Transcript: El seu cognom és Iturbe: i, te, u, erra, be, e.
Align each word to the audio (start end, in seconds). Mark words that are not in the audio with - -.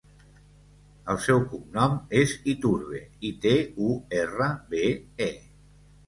El 1.13 1.17
seu 1.25 1.41
cognom 1.49 1.99
és 2.21 2.31
Iturbe: 2.53 3.01
i, 3.29 3.31
te, 3.43 3.51
u, 3.89 3.91
erra, 4.23 4.47
be, 4.73 4.81
e. 5.27 5.29